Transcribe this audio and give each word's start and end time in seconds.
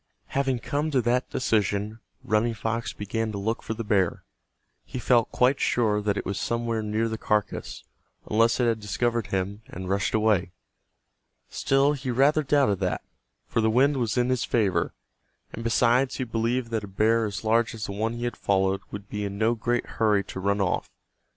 Having 0.29 0.57
come 0.61 0.89
to 0.89 0.99
that 1.03 1.29
decision 1.29 1.99
Running 2.23 2.55
Fox 2.55 2.91
began 2.91 3.31
to 3.33 3.37
look 3.37 3.61
for 3.61 3.75
the 3.75 3.83
bear. 3.83 4.23
He 4.83 4.97
felt 4.97 5.31
quite 5.31 5.59
sure 5.59 6.01
that 6.01 6.17
it 6.17 6.25
was 6.25 6.39
somewhere 6.39 6.81
near 6.81 7.07
the 7.07 7.19
carcass, 7.19 7.83
unless 8.27 8.59
it 8.59 8.65
had 8.65 8.79
discovered 8.79 9.27
him 9.27 9.61
and 9.67 9.89
rushed 9.89 10.15
away. 10.15 10.53
Still 11.51 11.93
he 11.93 12.09
rather 12.09 12.41
doubted 12.41 12.79
that, 12.79 13.03
for 13.47 13.61
the 13.61 13.69
wind 13.69 13.97
was 13.97 14.17
in 14.17 14.29
his 14.29 14.43
favor, 14.43 14.91
and 15.53 15.63
besides 15.63 16.15
he 16.15 16.23
believed 16.23 16.71
that 16.71 16.83
a 16.83 16.87
bear 16.87 17.25
as 17.25 17.43
large 17.43 17.75
as 17.75 17.85
the 17.85 17.91
one 17.91 18.13
he 18.13 18.23
had 18.23 18.35
followed 18.35 18.81
would 18.89 19.07
be 19.07 19.23
in 19.23 19.37
no 19.37 19.53
great 19.53 19.85
hurry 19.85 20.23
to 20.23 20.39
run 20.39 20.59
off. 20.61 20.89